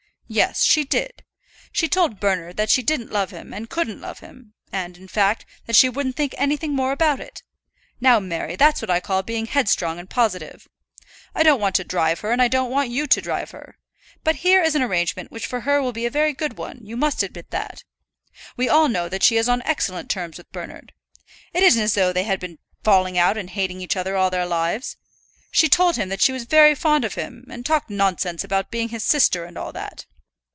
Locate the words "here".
14.37-14.63